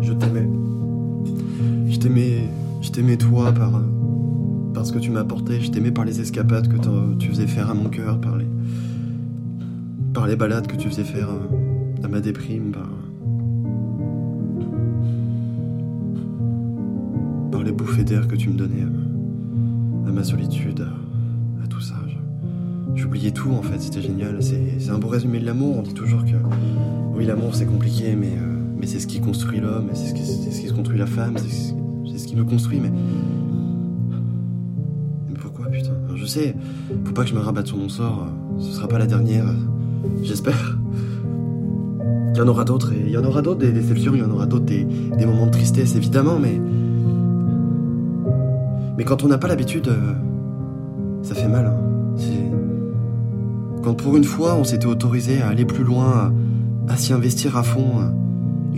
[0.00, 0.48] Je t'aimais.
[1.88, 2.48] Je t'aimais.
[2.82, 3.76] Je t'aimais toi par.
[3.76, 3.80] euh,
[4.74, 5.60] par ce que tu m'apportais.
[5.60, 8.46] Je t'aimais par les escapades que tu faisais faire à mon cœur, par les.
[10.14, 12.88] par les balades que tu faisais faire euh, à ma déprime, par.
[17.64, 20.86] les bouffées d'air que tu me donnais à, à ma solitude,
[21.62, 21.96] à, tout ça.
[22.94, 24.38] J'oubliais tout en fait, c'était génial.
[24.42, 25.76] C'est un beau résumé de l'amour.
[25.78, 26.36] On dit toujours que
[27.14, 30.62] oui, l'amour c'est compliqué, mais, euh, mais c'est ce qui construit l'homme, c'est ce, qui-
[30.68, 32.80] qui construit la femme, c'est ce, qui me construit.
[32.80, 32.90] Mais,
[35.28, 35.92] mais pourquoi putain?
[36.06, 36.54] Alors, Je sais,
[37.04, 38.26] faut pas que je me rabatte sur mon sort.
[38.28, 39.54] euh, Ce sera pas la dernière, euh,
[40.22, 40.78] j'espère.
[42.34, 44.24] Il y en aura d'autres, et il y en aura d'autres des déceptions, il y
[44.24, 46.60] en aura d'autres des, des moments de tristesse évidemment, mais
[48.96, 50.12] mais quand on n'a pas l'habitude, euh,
[51.22, 51.66] ça fait mal.
[51.66, 51.74] hein.
[53.82, 56.32] Quand pour une fois on s'était autorisé à aller plus loin,
[56.88, 58.12] à, s'y investir à fond,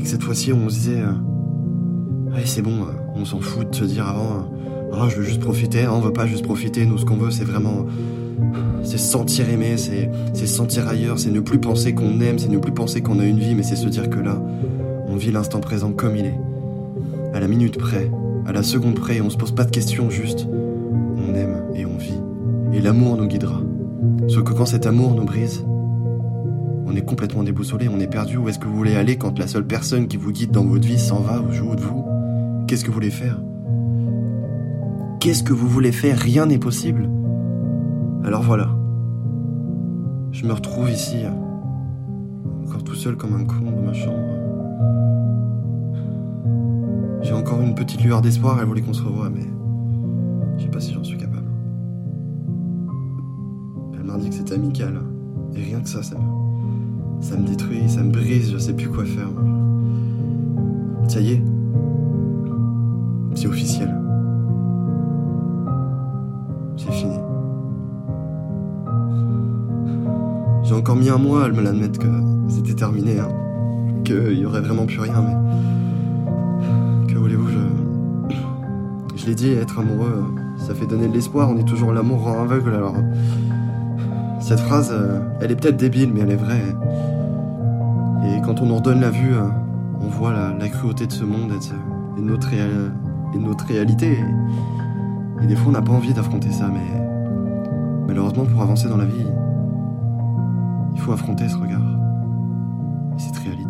[0.00, 3.84] que cette fois-ci on se disait, euh, c'est bon, euh, on s'en fout de se
[3.84, 6.98] dire avant, euh, Ah, je veux juste profiter, hein, on veut pas juste profiter, nous
[6.98, 7.86] ce qu'on veut c'est vraiment,
[8.82, 12.38] c'est se sentir aimé, c'est c'est se sentir ailleurs, c'est ne plus penser qu'on aime,
[12.38, 14.40] c'est ne plus penser qu'on a une vie, mais c'est se dire que là,
[15.06, 16.40] on vit l'instant présent comme il est,
[17.34, 18.10] à la minute près,
[18.46, 21.84] à la seconde près, et on se pose pas de questions, juste on aime et
[21.84, 22.20] on vit,
[22.72, 23.60] et l'amour nous guidera.
[24.28, 25.64] Sauf que quand cet amour nous brise,
[26.90, 28.36] on est complètement déboussolé, on est perdu.
[28.36, 30.86] Où est-ce que vous voulez aller quand la seule personne qui vous guide dans votre
[30.86, 32.04] vie s'en va ou joue de vous
[32.66, 33.40] Qu'est-ce que vous voulez faire?
[35.20, 36.18] Qu'est-ce que vous voulez faire?
[36.18, 37.08] Rien n'est possible.
[38.24, 38.68] Alors voilà.
[40.32, 41.18] Je me retrouve ici,
[42.66, 44.18] encore tout seul comme un con dans ma chambre.
[47.22, 49.46] J'ai encore une petite lueur d'espoir, elle voulait qu'on se revoie, mais
[50.56, 51.50] je sais pas si j'en suis capable.
[53.94, 55.00] Elle m'a dit que c'était amical.
[55.54, 56.49] Et rien que ça, ça me,
[57.20, 59.28] ça me détruit, ça me brise, je sais plus quoi faire.
[61.08, 61.42] Ça y est.
[63.34, 63.94] C'est officiel.
[66.76, 67.16] C'est fini.
[70.62, 72.06] J'ai encore mis un mois à me l'admettre que
[72.48, 73.28] c'était terminé, hein.
[74.04, 77.12] Qu'il y aurait vraiment plus rien, mais.
[77.12, 79.16] Que voulez-vous, je.
[79.16, 80.24] Je l'ai dit, être amoureux,
[80.56, 82.94] ça fait donner de l'espoir, on dit toujours l'amour rend aveugle, alors.
[84.40, 84.94] Cette phrase,
[85.40, 86.74] elle est peut-être débile, mais elle est vraie.
[88.24, 89.48] Et quand on nous redonne la vue, euh,
[90.00, 92.48] on voit la, cruauté de ce monde et de, notre,
[93.66, 94.12] réalité.
[94.12, 97.00] Et, et des fois, on n'a pas envie d'affronter ça, mais
[98.06, 99.26] malheureusement, pour avancer dans la vie,
[100.94, 101.80] il faut affronter ce regard
[103.16, 103.69] et cette réalité.